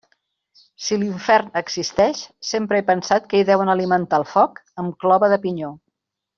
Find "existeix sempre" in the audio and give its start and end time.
1.61-2.79